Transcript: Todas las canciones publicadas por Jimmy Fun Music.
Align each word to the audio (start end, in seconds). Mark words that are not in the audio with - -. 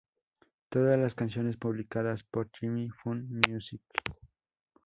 Todas 0.69 0.97
las 0.99 1.13
canciones 1.13 1.57
publicadas 1.57 2.23
por 2.23 2.49
Jimmy 2.59 2.89
Fun 2.89 3.39
Music. 3.47 3.83